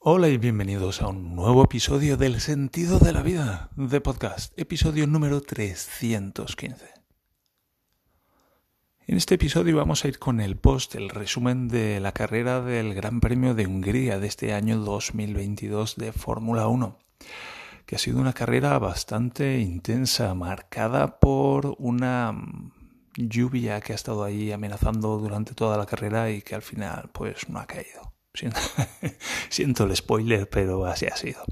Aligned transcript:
Hola 0.00 0.28
y 0.28 0.38
bienvenidos 0.38 1.02
a 1.02 1.08
un 1.08 1.34
nuevo 1.34 1.64
episodio 1.64 2.16
del 2.16 2.40
Sentido 2.40 3.00
de 3.00 3.12
la 3.12 3.20
Vida 3.20 3.70
de 3.74 4.00
podcast, 4.00 4.56
episodio 4.56 5.08
número 5.08 5.40
315. 5.40 6.86
En 9.08 9.16
este 9.16 9.34
episodio 9.34 9.76
vamos 9.76 10.04
a 10.04 10.08
ir 10.08 10.20
con 10.20 10.40
el 10.40 10.56
post, 10.56 10.94
el 10.94 11.08
resumen 11.08 11.66
de 11.66 11.98
la 11.98 12.12
carrera 12.12 12.60
del 12.60 12.94
Gran 12.94 13.18
Premio 13.18 13.56
de 13.56 13.66
Hungría 13.66 14.20
de 14.20 14.28
este 14.28 14.54
año 14.54 14.78
2022 14.78 15.96
de 15.96 16.12
Fórmula 16.12 16.68
1, 16.68 16.96
que 17.84 17.96
ha 17.96 17.98
sido 17.98 18.20
una 18.20 18.34
carrera 18.34 18.78
bastante 18.78 19.58
intensa, 19.58 20.32
marcada 20.34 21.18
por 21.18 21.74
una 21.80 22.40
lluvia 23.16 23.80
que 23.80 23.94
ha 23.94 23.96
estado 23.96 24.22
ahí 24.22 24.52
amenazando 24.52 25.18
durante 25.18 25.54
toda 25.54 25.76
la 25.76 25.86
carrera 25.86 26.30
y 26.30 26.40
que 26.42 26.54
al 26.54 26.62
final 26.62 27.10
pues 27.12 27.48
no 27.48 27.58
ha 27.58 27.66
caído. 27.66 28.17
Siento, 29.48 29.84
el 29.84 29.96
spoiler, 29.96 30.48
pero 30.48 30.86
así 30.86 31.06
ha 31.06 31.16
sido. 31.16 31.44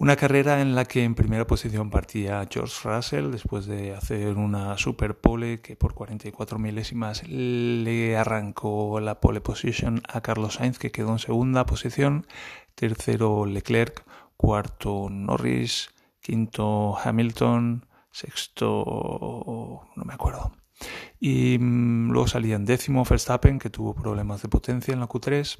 Una 0.00 0.16
carrera 0.16 0.62
en 0.62 0.74
la 0.74 0.86
que 0.86 1.04
en 1.04 1.14
primera 1.14 1.46
posición 1.46 1.90
partía 1.90 2.48
George 2.50 2.74
Russell 2.88 3.30
después 3.30 3.66
de 3.66 3.94
hacer 3.94 4.38
una 4.38 4.78
super 4.78 5.18
pole 5.18 5.60
que 5.60 5.76
por 5.76 5.92
44 5.92 6.58
milésimas 6.58 7.22
le 7.28 8.16
arrancó 8.16 8.98
la 9.00 9.20
pole 9.20 9.42
position 9.42 10.00
a 10.08 10.22
Carlos 10.22 10.54
Sainz 10.54 10.78
que 10.78 10.90
quedó 10.90 11.12
en 11.12 11.18
segunda 11.18 11.66
posición, 11.66 12.26
tercero 12.74 13.44
Leclerc, 13.44 14.02
cuarto 14.38 15.08
Norris, 15.10 15.90
quinto 16.22 16.96
Hamilton, 16.96 17.84
sexto 18.10 19.84
no 19.94 20.04
me 20.06 20.14
acuerdo. 20.14 20.59
Y 21.18 21.58
mm, 21.58 22.10
luego 22.10 22.26
salía 22.26 22.56
en 22.56 22.64
décimo 22.64 23.04
Verstappen, 23.04 23.58
que 23.58 23.70
tuvo 23.70 23.94
problemas 23.94 24.42
de 24.42 24.48
potencia 24.48 24.92
en 24.94 25.00
la 25.00 25.08
Q3, 25.08 25.58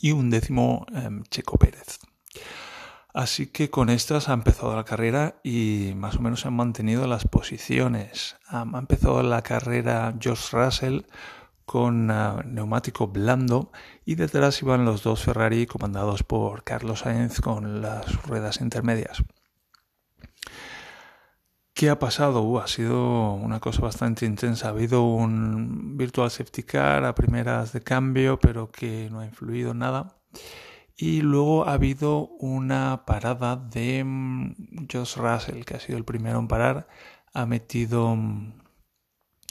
y 0.00 0.12
un 0.12 0.30
décimo 0.30 0.86
em, 0.92 1.22
Checo 1.24 1.58
Pérez. 1.58 1.98
Así 3.14 3.46
que 3.46 3.70
con 3.70 3.88
estas 3.88 4.28
ha 4.28 4.34
empezado 4.34 4.76
la 4.76 4.84
carrera 4.84 5.40
y 5.42 5.92
más 5.96 6.16
o 6.16 6.20
menos 6.20 6.40
se 6.40 6.48
han 6.48 6.54
mantenido 6.54 7.06
las 7.06 7.26
posiciones. 7.26 8.36
ha 8.48 8.62
empezado 8.62 9.22
la 9.22 9.40
carrera 9.42 10.14
George 10.20 10.54
Russell 10.54 11.00
con 11.64 12.10
ah, 12.10 12.42
neumático 12.46 13.08
blando 13.08 13.72
y 14.04 14.14
detrás 14.14 14.62
iban 14.62 14.84
los 14.84 15.02
dos 15.02 15.24
Ferrari 15.24 15.66
comandados 15.66 16.22
por 16.22 16.62
Carlos 16.62 17.00
Sainz 17.00 17.40
con 17.40 17.82
las 17.82 18.22
ruedas 18.24 18.60
intermedias. 18.60 19.22
¿Qué 21.76 21.90
ha 21.90 21.98
pasado? 21.98 22.40
Uh, 22.40 22.60
ha 22.60 22.68
sido 22.68 23.34
una 23.34 23.60
cosa 23.60 23.82
bastante 23.82 24.24
intensa. 24.24 24.68
Ha 24.68 24.70
habido 24.70 25.02
un 25.02 25.98
virtual 25.98 26.30
safety 26.30 26.62
car 26.62 27.04
a 27.04 27.14
primeras 27.14 27.74
de 27.74 27.82
cambio, 27.82 28.38
pero 28.38 28.70
que 28.70 29.10
no 29.10 29.20
ha 29.20 29.26
influido 29.26 29.74
nada. 29.74 30.16
Y 30.96 31.20
luego 31.20 31.66
ha 31.68 31.74
habido 31.74 32.28
una 32.40 33.04
parada 33.04 33.56
de 33.56 34.02
mm, 34.04 34.86
Josh 34.90 35.16
Russell, 35.18 35.64
que 35.64 35.74
ha 35.74 35.80
sido 35.80 35.98
el 35.98 36.06
primero 36.06 36.38
en 36.38 36.48
parar. 36.48 36.88
Ha 37.34 37.44
metido 37.44 38.16
mm, 38.16 38.54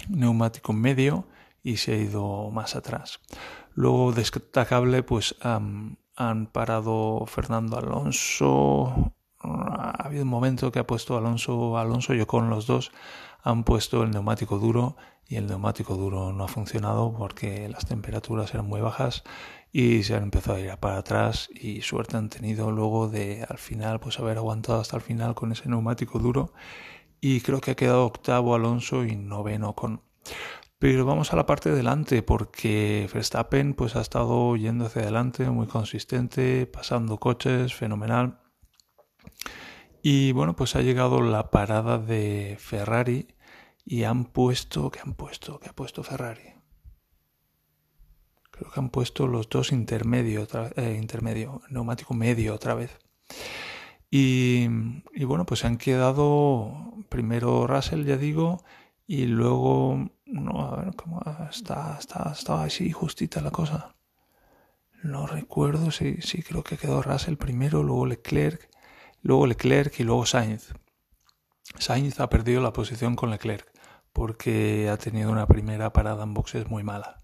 neumático 0.09 0.73
medio 0.73 1.27
y 1.61 1.77
se 1.77 1.93
ha 1.93 1.97
ido 1.97 2.49
más 2.49 2.75
atrás. 2.75 3.19
Luego 3.75 4.13
destacable, 4.13 5.03
pues 5.03 5.35
han 5.41 6.47
parado 6.51 7.23
Fernando 7.27 7.77
Alonso, 7.77 9.13
ha 9.45 10.05
habido 10.05 10.23
un 10.23 10.29
momento 10.29 10.71
que 10.71 10.79
ha 10.79 10.87
puesto 10.87 11.17
Alonso, 11.17 11.77
Alonso 11.77 12.13
yo 12.13 12.27
con 12.27 12.49
los 12.49 12.67
dos 12.67 12.91
han 13.43 13.63
puesto 13.63 14.03
el 14.03 14.11
neumático 14.11 14.57
duro 14.57 14.97
y 15.27 15.35
el 15.37 15.47
neumático 15.47 15.95
duro 15.95 16.33
no 16.33 16.43
ha 16.43 16.47
funcionado 16.47 17.13
porque 17.17 17.69
las 17.69 17.85
temperaturas 17.85 18.53
eran 18.53 18.67
muy 18.67 18.81
bajas 18.81 19.23
y 19.71 20.03
se 20.03 20.15
han 20.15 20.23
empezado 20.23 20.57
a 20.57 20.61
ir 20.61 20.77
para 20.77 20.97
atrás 20.97 21.49
y 21.53 21.81
suerte 21.81 22.17
han 22.17 22.29
tenido 22.29 22.71
luego 22.71 23.07
de 23.07 23.45
al 23.47 23.57
final 23.57 23.99
pues 23.99 24.19
haber 24.19 24.37
aguantado 24.37 24.79
hasta 24.79 24.95
el 24.95 25.01
final 25.01 25.35
con 25.35 25.51
ese 25.51 25.69
neumático 25.69 26.19
duro 26.19 26.53
y 27.21 27.41
creo 27.41 27.61
que 27.61 27.71
ha 27.71 27.75
quedado 27.75 28.05
octavo 28.05 28.55
Alonso 28.55 29.03
y 29.03 29.15
noveno 29.15 29.73
con 29.73 30.01
pero 30.79 31.05
vamos 31.05 31.33
a 31.33 31.35
la 31.35 31.45
parte 31.45 31.69
de 31.69 31.77
delante 31.77 32.21
porque 32.21 33.09
Verstappen 33.13 33.73
pues 33.73 33.95
ha 33.95 34.01
estado 34.01 34.55
yendo 34.55 34.85
hacia 34.85 35.01
adelante 35.03 35.49
muy 35.49 35.67
consistente 35.67 36.67
pasando 36.67 37.17
coches 37.17 37.73
fenomenal 37.73 38.44
y 40.01 40.33
bueno, 40.33 40.55
pues 40.55 40.75
ha 40.75 40.81
llegado 40.81 41.21
la 41.21 41.49
parada 41.49 41.97
de 41.97 42.57
Ferrari 42.59 43.27
y 43.85 44.03
han 44.03 44.25
puesto, 44.25 44.91
¿qué 44.91 44.99
han 44.99 45.13
puesto? 45.13 45.59
¿Qué 45.59 45.69
ha 45.69 45.73
puesto 45.73 46.03
Ferrari? 46.03 46.53
Creo 48.51 48.71
que 48.71 48.79
han 48.79 48.89
puesto 48.89 49.27
los 49.27 49.49
dos 49.49 49.71
intermedio, 49.71 50.47
eh, 50.75 50.97
intermedio, 51.01 51.61
neumático 51.69 52.13
medio 52.13 52.53
otra 52.53 52.73
vez. 52.75 52.97
Y, 54.11 54.67
y, 55.13 55.23
bueno, 55.25 55.45
pues 55.45 55.65
han 55.65 55.77
quedado 55.77 56.93
primero 57.09 57.67
Russell, 57.67 58.05
ya 58.05 58.17
digo, 58.17 58.63
y 59.07 59.25
luego, 59.25 60.11
no, 60.25 60.61
a 60.61 60.83
ver 60.83 60.95
cómo 60.95 61.21
está, 61.49 61.97
está, 61.99 62.31
estaba 62.31 62.63
así 62.63 62.91
justita 62.91 63.41
la 63.41 63.51
cosa. 63.51 63.95
No 65.03 65.27
recuerdo, 65.27 65.91
sí, 65.91 66.17
sí, 66.21 66.43
creo 66.43 66.63
que 66.63 66.77
quedó 66.77 67.01
Russell 67.01 67.35
primero, 67.35 67.83
luego 67.83 68.05
Leclerc 68.05 68.69
luego 69.25 69.47
Leclerc 69.47 69.99
y 69.99 70.03
luego 70.03 70.25
Sainz. 70.27 70.71
Sainz 71.79 72.19
ha 72.19 72.29
perdido 72.29 72.61
la 72.61 72.73
posición 72.73 73.15
con 73.15 73.31
Leclerc 73.31 73.67
porque 74.13 74.87
ha 74.89 74.97
tenido 74.97 75.31
una 75.31 75.47
primera 75.47 75.91
parada 75.91 76.23
en 76.23 76.35
boxes 76.35 76.69
muy 76.69 76.83
mala. 76.83 77.23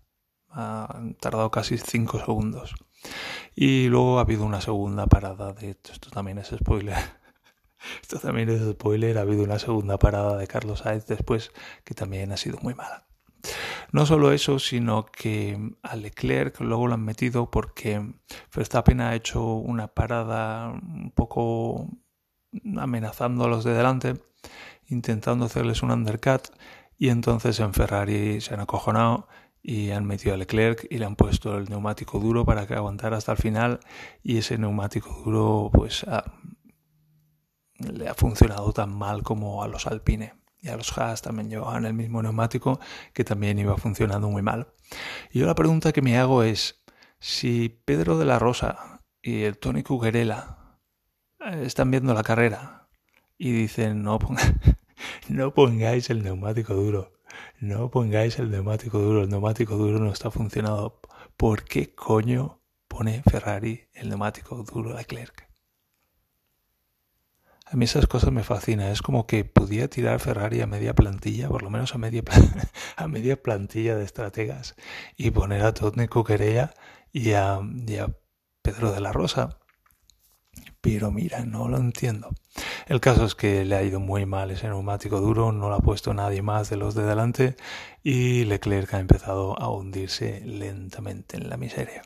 Ha 0.49 0.99
tardado 1.19 1.51
casi 1.51 1.77
5 1.77 2.19
segundos. 2.25 2.73
Y 3.55 3.87
luego 3.87 4.17
ha 4.17 4.21
habido 4.21 4.43
una 4.45 4.61
segunda 4.61 5.05
parada 5.05 5.53
de 5.53 5.69
esto 5.69 6.09
también 6.09 6.39
es 6.39 6.47
spoiler. 6.47 6.97
Esto 8.01 8.19
también 8.19 8.49
es 8.49 8.61
spoiler, 8.61 9.17
ha 9.17 9.21
habido 9.21 9.43
una 9.43 9.57
segunda 9.57 9.97
parada 9.97 10.37
de 10.37 10.47
Carlos 10.47 10.79
Sainz 10.79 11.05
después 11.07 11.51
que 11.83 11.95
también 11.95 12.31
ha 12.31 12.37
sido 12.37 12.59
muy 12.61 12.75
mala. 12.75 13.07
No 13.91 14.05
solo 14.05 14.31
eso, 14.31 14.57
sino 14.57 15.05
que 15.05 15.75
a 15.83 15.95
Leclerc 15.97 16.59
luego 16.61 16.87
lo 16.87 16.93
han 16.93 17.03
metido 17.03 17.51
porque 17.51 18.01
Verstappen 18.55 19.01
ha 19.01 19.15
hecho 19.15 19.43
una 19.55 19.89
parada 19.89 20.69
un 20.69 21.11
poco 21.11 21.89
amenazando 22.77 23.43
a 23.43 23.47
los 23.47 23.63
de 23.65 23.73
delante, 23.73 24.13
intentando 24.87 25.45
hacerles 25.45 25.83
un 25.83 25.91
undercut 25.91 26.43
y 26.97 27.09
entonces 27.09 27.59
en 27.59 27.73
Ferrari 27.73 28.39
se 28.39 28.53
han 28.53 28.61
acojonado 28.61 29.27
y 29.61 29.91
han 29.91 30.05
metido 30.05 30.35
a 30.35 30.37
Leclerc 30.37 30.87
y 30.89 30.97
le 30.97 31.05
han 31.05 31.15
puesto 31.15 31.57
el 31.57 31.69
neumático 31.69 32.19
duro 32.19 32.45
para 32.45 32.65
que 32.67 32.75
aguantara 32.75 33.17
hasta 33.17 33.33
el 33.33 33.37
final 33.37 33.79
y 34.23 34.37
ese 34.37 34.57
neumático 34.57 35.21
duro 35.25 35.69
pues 35.73 36.05
le 37.77 38.07
ha 38.07 38.13
funcionado 38.13 38.71
tan 38.71 38.93
mal 38.93 39.23
como 39.23 39.63
a 39.63 39.67
los 39.67 39.85
Alpine 39.87 40.40
y 40.61 40.69
a 40.69 40.77
los 40.77 40.95
Haas 40.97 41.21
también 41.21 41.49
llevaban 41.49 41.85
el 41.85 41.93
mismo 41.93 42.21
neumático 42.21 42.79
que 43.13 43.23
también 43.23 43.57
iba 43.59 43.77
funcionando 43.77 44.29
muy 44.29 44.41
mal. 44.41 44.67
Y 45.31 45.39
yo 45.39 45.47
la 45.47 45.55
pregunta 45.55 45.91
que 45.91 46.01
me 46.01 46.17
hago 46.17 46.43
es 46.43 46.83
si 47.19 47.69
Pedro 47.85 48.17
de 48.17 48.25
la 48.25 48.39
Rosa 48.39 49.01
y 49.21 49.43
el 49.43 49.57
Tony 49.57 49.83
Cugerela 49.83 50.79
eh, 51.39 51.63
están 51.65 51.91
viendo 51.91 52.13
la 52.13 52.23
carrera 52.23 52.87
y 53.37 53.51
dicen 53.51 54.03
no, 54.03 54.19
no 55.29 55.53
pongáis 55.53 56.09
el 56.11 56.23
neumático 56.23 56.75
duro, 56.75 57.13
no 57.59 57.89
pongáis 57.89 58.37
el 58.39 58.51
neumático 58.51 58.99
duro, 58.99 59.23
el 59.23 59.29
neumático 59.29 59.77
duro 59.77 59.99
no 59.99 60.11
está 60.11 60.29
funcionando. 60.29 60.99
¿Por 61.37 61.63
qué 61.63 61.95
coño 61.95 62.61
pone 62.87 63.23
Ferrari 63.23 63.87
el 63.93 64.09
neumático 64.09 64.63
duro 64.63 64.91
de 64.91 64.97
Leclerc? 64.97 65.50
A 67.71 67.77
mí 67.77 67.85
esas 67.85 68.05
cosas 68.05 68.33
me 68.33 68.43
fascinan. 68.43 68.91
Es 68.91 69.01
como 69.01 69.25
que 69.25 69.45
podía 69.45 69.89
tirar 69.89 70.19
Ferrari 70.19 70.59
a 70.59 70.67
media 70.67 70.93
plantilla, 70.93 71.47
por 71.47 71.63
lo 71.63 71.69
menos 71.69 71.95
a 71.95 71.97
media, 71.97 72.21
a 72.97 73.07
media 73.07 73.41
plantilla 73.41 73.95
de 73.95 74.03
estrategas, 74.03 74.75
y 75.15 75.31
poner 75.31 75.63
a 75.63 75.73
Totne 75.73 76.09
Cuquerella 76.09 76.73
y 77.13 77.31
a, 77.31 77.61
y 77.87 77.95
a 77.95 78.09
Pedro 78.61 78.91
de 78.91 78.99
la 78.99 79.13
Rosa. 79.13 79.59
Pero 80.81 81.11
mira, 81.11 81.45
no 81.45 81.69
lo 81.69 81.77
entiendo. 81.77 82.31
El 82.87 82.99
caso 82.99 83.23
es 83.23 83.35
que 83.35 83.63
le 83.63 83.75
ha 83.75 83.83
ido 83.83 84.01
muy 84.01 84.25
mal 84.25 84.51
ese 84.51 84.67
neumático 84.67 85.21
duro, 85.21 85.53
no 85.53 85.69
lo 85.69 85.75
ha 85.75 85.79
puesto 85.79 86.13
nadie 86.13 86.41
más 86.41 86.69
de 86.69 86.75
los 86.75 86.93
de 86.93 87.03
delante 87.03 87.55
y 88.03 88.43
Leclerc 88.43 88.93
ha 88.95 88.99
empezado 88.99 89.57
a 89.57 89.69
hundirse 89.69 90.41
lentamente 90.41 91.37
en 91.37 91.49
la 91.49 91.55
miseria. 91.55 92.01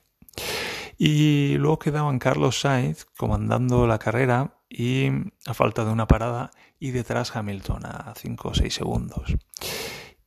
Y 0.98 1.56
luego 1.57 1.80
quedaban 1.80 2.19
Carlos 2.19 2.60
Sainz 2.60 3.06
comandando 3.18 3.88
la 3.88 3.98
carrera 3.98 4.60
y 4.77 5.07
a 5.45 5.54
falta 5.54 5.86
de 5.86 5.92
una 5.92 6.06
parada 6.06 6.51
y 6.80 6.92
detrás 6.92 7.33
Hamilton 7.33 7.86
a 7.86 8.13
5 8.18 8.50
o 8.50 8.54
6 8.54 8.74
segundos. 8.74 9.33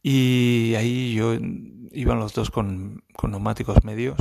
Y 0.03 0.75
ahí 0.77 1.13
yo 1.13 1.35
iban 1.93 2.19
los 2.19 2.33
dos 2.33 2.51
con, 2.51 3.05
neumáticos 3.23 3.85
medios 3.85 4.17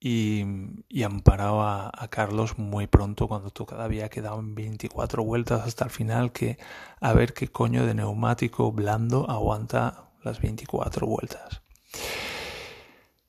y, 0.00 0.44
y 0.88 1.04
han 1.04 1.20
parado 1.20 1.62
a, 1.62 1.92
Carlos 2.10 2.58
muy 2.58 2.88
pronto 2.88 3.28
cuando 3.28 3.50
todavía 3.50 4.08
quedaban 4.08 4.56
24 4.56 5.22
vueltas 5.22 5.64
hasta 5.64 5.84
el 5.84 5.90
final 5.90 6.32
que 6.32 6.58
a 7.00 7.12
ver 7.12 7.34
qué 7.34 7.46
coño 7.46 7.86
de 7.86 7.94
neumático 7.94 8.72
blando 8.72 9.30
aguanta 9.30 10.10
las 10.24 10.40
24 10.40 11.06
vueltas. 11.06 11.62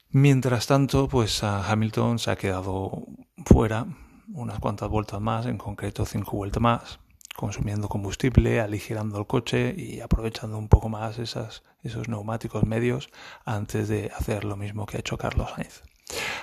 Mientras 0.09 0.65
tanto, 0.65 1.07
pues 1.07 1.43
a 1.43 1.69
Hamilton 1.69 2.17
se 2.17 2.31
ha 2.31 2.37
quedado 2.37 3.05
fuera 3.45 3.85
unas 4.33 4.59
cuantas 4.59 4.89
vueltas 4.89 5.21
más, 5.21 5.45
en 5.45 5.57
concreto 5.57 6.05
cinco 6.05 6.37
vueltas 6.37 6.61
más, 6.61 6.99
consumiendo 7.35 7.87
combustible, 7.87 8.59
aligerando 8.61 9.19
el 9.19 9.27
coche 9.27 9.73
y 9.77 10.01
aprovechando 10.01 10.57
un 10.57 10.67
poco 10.67 10.89
más 10.89 11.19
esas, 11.19 11.63
esos 11.83 12.09
neumáticos 12.09 12.65
medios 12.65 13.09
antes 13.45 13.87
de 13.87 14.11
hacer 14.17 14.43
lo 14.43 14.57
mismo 14.57 14.85
que 14.85 14.97
ha 14.97 14.99
hecho 14.99 15.17
Carlos 15.17 15.51
Sainz. 15.55 15.83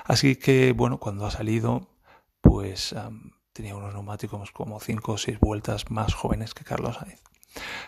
Así 0.05 0.37
que, 0.37 0.73
bueno, 0.73 0.99
cuando 0.99 1.27
ha 1.27 1.31
salido, 1.31 1.89
pues 2.41 2.95
tenía 3.53 3.75
unos 3.75 3.93
neumáticos 3.93 4.51
como 4.51 4.81
cinco 4.81 5.13
o 5.13 5.19
seis 5.19 5.39
vueltas 5.41 5.91
más 5.91 6.15
jóvenes 6.15 6.55
que 6.55 6.65
Carlos 6.65 6.97
Sainz. 6.97 7.23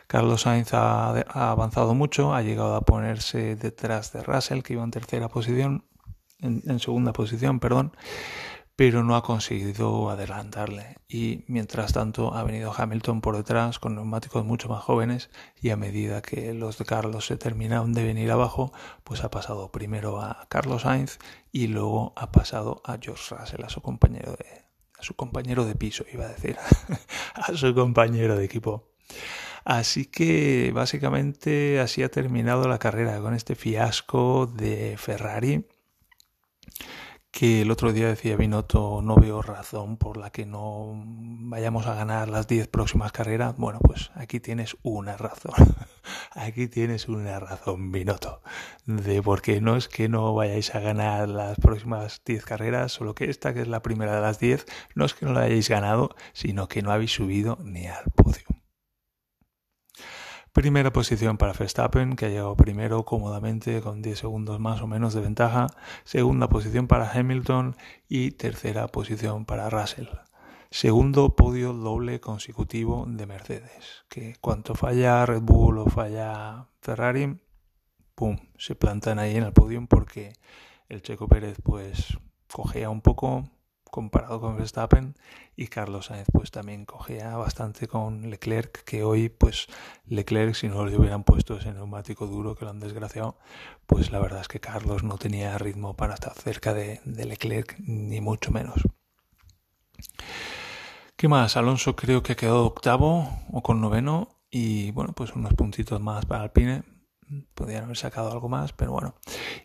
Carlos 0.06 0.42
Sainz 0.42 0.72
ha, 0.74 1.10
avanzado 1.50 1.94
mucho, 1.94 2.34
ha 2.34 2.42
llegado 2.42 2.74
a 2.76 2.82
ponerse 2.82 3.56
detrás 3.56 4.12
de 4.12 4.22
Russell, 4.22 4.62
que 4.62 4.74
iba 4.74 4.84
en 4.84 4.90
tercera 4.90 5.28
posición, 5.28 5.84
en, 6.38 6.78
segunda 6.78 7.12
posición, 7.12 7.60
perdón, 7.60 7.96
pero 8.76 9.02
no 9.02 9.16
ha 9.16 9.22
conseguido 9.22 10.10
adelantarle. 10.10 10.98
Y 11.08 11.44
mientras 11.48 11.94
tanto 11.94 12.34
ha 12.34 12.44
venido 12.44 12.72
Hamilton 12.76 13.22
por 13.22 13.36
detrás 13.36 13.78
con 13.78 13.94
neumáticos 13.94 14.44
mucho 14.44 14.68
más 14.68 14.84
jóvenes 14.84 15.30
y 15.60 15.70
a 15.70 15.76
medida 15.76 16.20
que 16.20 16.52
los 16.52 16.76
de 16.76 16.84
Carlos 16.84 17.26
se 17.26 17.38
terminaron 17.38 17.94
de 17.94 18.04
venir 18.04 18.30
abajo, 18.30 18.72
pues 19.02 19.24
ha 19.24 19.30
pasado 19.30 19.72
primero 19.72 20.20
a 20.20 20.46
Carlos 20.50 20.82
Sainz 20.82 21.18
y 21.50 21.68
luego 21.68 22.12
ha 22.16 22.30
pasado 22.30 22.82
a 22.84 22.98
George 23.00 23.34
Russell, 23.34 23.64
a 23.64 23.70
su 23.70 23.80
compañero 23.80 24.32
de, 24.32 24.66
a 24.98 25.02
su 25.02 25.16
compañero 25.16 25.64
de 25.64 25.74
piso, 25.74 26.04
iba 26.12 26.26
a 26.26 26.28
decir, 26.28 26.58
a 27.34 27.56
su 27.56 27.74
compañero 27.74 28.36
de 28.36 28.44
equipo. 28.44 28.90
Así 29.64 30.04
que 30.04 30.70
básicamente 30.74 31.80
así 31.80 32.02
ha 32.02 32.10
terminado 32.10 32.68
la 32.68 32.78
carrera 32.78 33.18
con 33.20 33.34
este 33.34 33.54
fiasco 33.54 34.46
de 34.46 34.96
Ferrari 34.98 35.64
que 37.36 37.60
el 37.60 37.70
otro 37.70 37.92
día 37.92 38.08
decía 38.08 38.34
Binotto, 38.34 39.02
no 39.02 39.14
veo 39.16 39.42
razón 39.42 39.98
por 39.98 40.16
la 40.16 40.30
que 40.30 40.46
no 40.46 40.94
vayamos 41.04 41.86
a 41.86 41.94
ganar 41.94 42.30
las 42.30 42.48
10 42.48 42.68
próximas 42.68 43.12
carreras. 43.12 43.54
Bueno, 43.58 43.78
pues 43.78 44.10
aquí 44.14 44.40
tienes 44.40 44.74
una 44.82 45.18
razón. 45.18 45.52
aquí 46.32 46.66
tienes 46.66 47.08
una 47.08 47.38
razón, 47.38 47.92
Binotto, 47.92 48.40
de 48.86 49.20
por 49.20 49.42
qué 49.42 49.60
no 49.60 49.76
es 49.76 49.86
que 49.86 50.08
no 50.08 50.32
vayáis 50.34 50.74
a 50.74 50.80
ganar 50.80 51.28
las 51.28 51.58
próximas 51.58 52.22
10 52.24 52.42
carreras, 52.46 52.92
solo 52.92 53.14
que 53.14 53.28
esta, 53.28 53.52
que 53.52 53.60
es 53.60 53.68
la 53.68 53.82
primera 53.82 54.14
de 54.14 54.22
las 54.22 54.38
10, 54.38 54.64
no 54.94 55.04
es 55.04 55.12
que 55.12 55.26
no 55.26 55.34
la 55.34 55.42
hayáis 55.42 55.68
ganado, 55.68 56.16
sino 56.32 56.68
que 56.68 56.80
no 56.80 56.90
habéis 56.90 57.12
subido 57.12 57.58
ni 57.62 57.86
al 57.86 58.04
podio. 58.14 58.46
Primera 60.56 60.90
posición 60.90 61.36
para 61.36 61.52
Verstappen, 61.52 62.16
que 62.16 62.24
ha 62.24 62.28
llegado 62.30 62.56
primero 62.56 63.04
cómodamente 63.04 63.82
con 63.82 64.00
10 64.00 64.18
segundos 64.18 64.58
más 64.58 64.80
o 64.80 64.86
menos 64.86 65.12
de 65.12 65.20
ventaja. 65.20 65.66
Segunda 66.04 66.48
posición 66.48 66.86
para 66.86 67.10
Hamilton 67.12 67.76
y 68.08 68.30
tercera 68.30 68.88
posición 68.88 69.44
para 69.44 69.68
Russell. 69.68 70.06
Segundo 70.70 71.36
podio 71.36 71.74
doble 71.74 72.20
consecutivo 72.20 73.04
de 73.06 73.26
Mercedes, 73.26 74.06
que 74.08 74.36
cuanto 74.40 74.74
falla 74.74 75.26
Red 75.26 75.42
Bull 75.42 75.76
o 75.76 75.90
falla 75.90 76.68
Ferrari, 76.80 77.38
¡pum!, 78.14 78.38
se 78.56 78.74
plantan 78.74 79.18
ahí 79.18 79.36
en 79.36 79.44
el 79.44 79.52
podio 79.52 79.84
porque 79.86 80.32
el 80.88 81.02
Checo 81.02 81.28
Pérez 81.28 81.58
pues 81.62 82.16
cogea 82.50 82.88
un 82.88 83.02
poco, 83.02 83.50
comparado 83.96 84.42
con 84.42 84.58
Verstappen 84.58 85.14
y 85.56 85.68
Carlos 85.68 86.06
Sainz 86.06 86.26
pues 86.30 86.50
también 86.50 86.84
cogía 86.84 87.34
bastante 87.38 87.88
con 87.88 88.28
Leclerc 88.28 88.84
que 88.84 89.02
hoy 89.02 89.30
pues 89.30 89.68
Leclerc 90.06 90.54
si 90.54 90.68
no 90.68 90.84
le 90.84 90.98
hubieran 90.98 91.24
puesto 91.24 91.56
ese 91.56 91.72
neumático 91.72 92.26
duro 92.26 92.54
que 92.54 92.66
lo 92.66 92.72
han 92.72 92.78
desgraciado 92.78 93.38
pues 93.86 94.12
la 94.12 94.18
verdad 94.18 94.42
es 94.42 94.48
que 94.48 94.60
Carlos 94.60 95.02
no 95.02 95.16
tenía 95.16 95.56
ritmo 95.56 95.96
para 95.96 96.12
estar 96.12 96.34
cerca 96.34 96.74
de, 96.74 97.00
de 97.06 97.24
Leclerc 97.24 97.74
ni 97.78 98.20
mucho 98.20 98.50
menos 98.50 98.82
¿Qué 101.16 101.28
más? 101.28 101.56
Alonso 101.56 101.96
creo 101.96 102.22
que 102.22 102.32
ha 102.32 102.36
quedado 102.36 102.66
octavo 102.66 103.30
o 103.50 103.62
con 103.62 103.80
noveno 103.80 104.28
y 104.50 104.90
bueno 104.90 105.14
pues 105.14 105.34
unos 105.34 105.54
puntitos 105.54 106.02
más 106.02 106.26
para 106.26 106.42
Alpine 106.42 106.82
podían 107.54 107.84
haber 107.84 107.96
sacado 107.96 108.30
algo 108.30 108.48
más, 108.48 108.72
pero 108.72 108.92
bueno. 108.92 109.14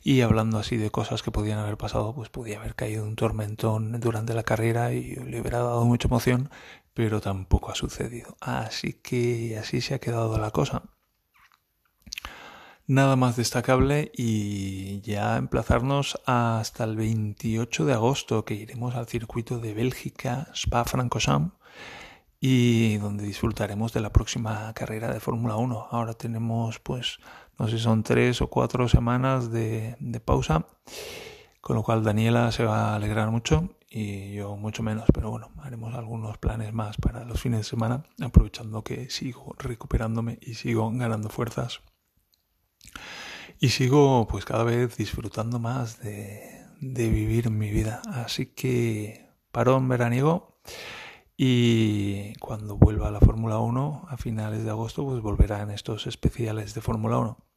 Y 0.03 0.21
hablando 0.21 0.57
así 0.57 0.77
de 0.77 0.91
cosas 0.91 1.23
que 1.23 1.31
podían 1.31 1.59
haber 1.59 1.77
pasado, 1.77 2.13
pues 2.15 2.29
podía 2.29 2.59
haber 2.59 2.75
caído 2.75 3.03
un 3.03 3.15
tormentón 3.15 3.99
durante 3.99 4.33
la 4.33 4.43
carrera 4.43 4.93
y 4.93 5.15
le 5.15 5.41
hubiera 5.41 5.59
dado 5.59 5.85
mucha 5.85 6.07
emoción, 6.07 6.49
pero 6.93 7.21
tampoco 7.21 7.71
ha 7.71 7.75
sucedido. 7.75 8.35
Así 8.41 8.93
que 8.93 9.57
así 9.59 9.81
se 9.81 9.93
ha 9.95 9.99
quedado 9.99 10.37
la 10.37 10.51
cosa. 10.51 10.83
Nada 12.87 13.15
más 13.15 13.37
destacable 13.37 14.11
y 14.13 14.99
ya 15.01 15.37
emplazarnos 15.37 16.19
hasta 16.25 16.83
el 16.83 16.97
28 16.97 17.85
de 17.85 17.93
agosto 17.93 18.43
que 18.43 18.55
iremos 18.55 18.95
al 18.95 19.07
circuito 19.07 19.59
de 19.59 19.73
Bélgica, 19.73 20.49
Spa-Francorchamps 20.53 21.53
y 22.41 22.97
donde 22.97 23.23
disfrutaremos 23.23 23.93
de 23.93 24.01
la 24.01 24.11
próxima 24.11 24.73
carrera 24.73 25.13
de 25.13 25.19
Fórmula 25.19 25.55
1. 25.55 25.87
Ahora 25.91 26.15
tenemos 26.15 26.79
pues 26.79 27.19
no 27.61 27.67
sé 27.67 27.77
si 27.77 27.83
son 27.83 28.01
tres 28.01 28.41
o 28.41 28.47
cuatro 28.47 28.87
semanas 28.89 29.51
de, 29.51 29.95
pausa, 30.25 30.65
con 31.61 31.75
lo 31.75 31.83
cual 31.83 32.03
Daniela 32.03 32.51
se 32.51 32.63
va 32.63 32.89
a 32.89 32.95
alegrar 32.95 33.29
mucho 33.29 33.77
y 33.87 34.33
yo 34.33 34.55
mucho 34.55 34.81
menos, 34.81 35.05
pero 35.13 35.29
bueno, 35.29 35.51
haremos 35.59 35.93
algunos 35.93 36.39
planes 36.39 36.73
más 36.73 36.97
para 36.97 37.23
los 37.23 37.39
fines 37.39 37.59
de 37.59 37.63
semana, 37.65 38.03
aprovechando 38.19 38.83
que 38.83 39.11
sigo 39.11 39.53
recuperándome 39.59 40.39
y 40.41 40.55
sigo 40.55 40.89
ganando 40.91 41.29
fuerzas. 41.29 41.81
Y 43.59 43.69
sigo 43.69 44.25
pues 44.27 44.43
cada 44.43 44.63
vez 44.63 44.97
disfrutando 44.97 45.59
más 45.59 45.99
de, 45.99 46.65
de 46.79 47.09
vivir 47.11 47.51
mi 47.51 47.69
vida. 47.69 48.01
Así 48.07 48.47
que 48.47 49.29
parón 49.51 49.87
veraniego 49.87 50.57
y 51.37 52.33
cuando 52.39 52.75
vuelva 52.75 53.09
a 53.09 53.11
la 53.11 53.19
Fórmula 53.19 53.59
1 53.59 54.07
a 54.09 54.17
finales 54.17 54.63
de 54.63 54.71
agosto 54.71 55.05
pues 55.05 55.21
volverán 55.21 55.69
estos 55.69 56.07
especiales 56.07 56.73
de 56.73 56.81
Fórmula 56.81 57.19
1. 57.19 57.50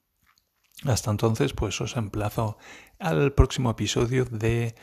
Hasta 0.82 1.10
entonces, 1.10 1.52
pues 1.52 1.80
os 1.80 1.96
emplazo 1.96 2.58
al 2.98 3.32
próximo 3.32 3.70
episodio 3.70 4.24
de 4.24 4.74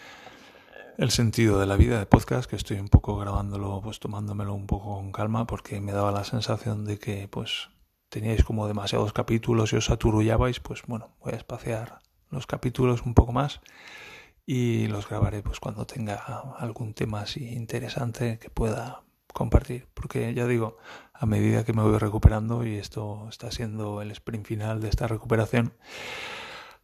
El 0.98 1.12
sentido 1.12 1.60
de 1.60 1.66
la 1.66 1.76
vida 1.76 2.00
de 2.00 2.06
podcast, 2.06 2.50
que 2.50 2.56
estoy 2.56 2.80
un 2.80 2.90
poco 2.90 3.18
grabándolo, 3.18 3.82
pues 3.84 4.00
tomándomelo 4.00 4.54
un 4.54 4.68
poco 4.68 4.96
con 4.96 5.12
calma, 5.12 5.48
porque 5.48 5.82
me 5.82 5.92
daba 5.92 6.12
la 6.12 6.24
sensación 6.24 6.86
de 6.86 6.98
que 6.98 7.28
pues 7.28 7.70
teníais 8.10 8.44
como 8.44 8.68
demasiados 8.68 9.14
capítulos 9.14 9.74
y 9.74 9.78
os 9.78 9.90
aturullabais, 9.90 10.60
pues 10.60 10.84
bueno, 10.88 11.16
voy 11.20 11.34
a 11.34 11.38
espaciar 11.38 12.02
los 12.30 12.48
capítulos 12.48 13.04
un 13.06 13.14
poco 13.14 13.32
más 13.32 13.62
y 14.46 14.88
los 14.88 15.08
grabaré 15.08 15.44
pues 15.44 15.60
cuando 15.60 15.86
tenga 15.86 16.16
algún 16.58 16.94
tema 16.94 17.22
así 17.22 17.54
interesante 17.54 18.40
que 18.40 18.50
pueda 18.50 19.04
compartir, 19.34 19.88
porque 19.94 20.34
ya 20.34 20.46
digo, 20.48 20.78
a 21.14 21.26
medida 21.26 21.64
que 21.64 21.74
me 21.74 21.84
voy 21.84 21.98
recuperando 21.98 22.66
y 22.66 22.76
esto 22.76 23.28
está 23.30 23.52
siendo 23.52 24.02
el 24.02 24.12
sprint 24.12 24.46
final 24.46 24.82
de 24.82 24.90
esta 24.90 25.08
recuperación, 25.08 25.74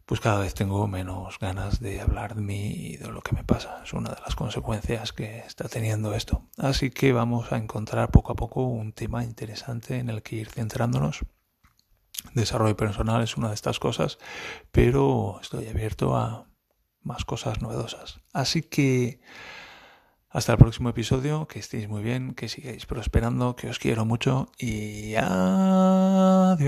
pues 0.08 0.20
cada 0.20 0.40
vez 0.40 0.54
tengo 0.54 0.86
menos 0.86 1.38
ganas 1.38 1.80
de 1.80 2.00
hablar 2.00 2.34
de 2.34 2.40
mí 2.40 2.70
y 2.70 2.96
de 2.96 3.08
lo 3.08 3.20
que 3.20 3.34
me 3.34 3.44
pasa. 3.44 3.82
Es 3.84 3.92
una 3.92 4.08
de 4.08 4.20
las 4.22 4.36
consecuencias 4.36 5.12
que 5.12 5.40
está 5.40 5.68
teniendo 5.68 6.14
esto. 6.14 6.48
Así 6.56 6.90
que 6.90 7.12
vamos 7.12 7.52
a 7.52 7.58
encontrar 7.58 8.10
poco 8.10 8.32
a 8.32 8.36
poco 8.36 8.62
un 8.62 8.92
tema 8.94 9.22
interesante 9.22 9.98
en 9.98 10.08
el 10.08 10.22
que 10.22 10.36
ir 10.36 10.48
centrándonos. 10.48 11.20
Desarrollo 12.32 12.76
personal 12.76 13.22
es 13.22 13.36
una 13.36 13.48
de 13.48 13.54
estas 13.54 13.78
cosas, 13.78 14.18
pero 14.72 15.40
estoy 15.42 15.68
abierto 15.68 16.16
a 16.16 16.48
más 17.02 17.26
cosas 17.26 17.60
novedosas. 17.60 18.20
Así 18.32 18.62
que 18.62 19.20
hasta 20.30 20.52
el 20.52 20.58
próximo 20.58 20.90
episodio, 20.90 21.46
que 21.46 21.58
estéis 21.58 21.88
muy 21.88 22.02
bien, 22.02 22.34
que 22.34 22.48
sigáis 22.48 22.86
prosperando, 22.86 23.56
que 23.56 23.68
os 23.68 23.78
quiero 23.78 24.04
mucho 24.04 24.50
y 24.58 25.14
adiós. 25.16 26.58